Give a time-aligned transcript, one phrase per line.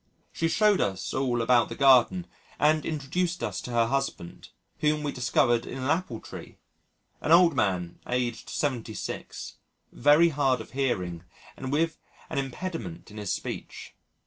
[0.31, 2.25] She showed us all about the garden,
[2.57, 6.57] and introduced us to her husband, whom we discovered in an apple tree
[7.21, 9.57] an old man, aged 76,
[9.91, 11.23] very hard of hearing,
[11.55, 11.99] and with
[12.31, 13.93] an impediment in his speech.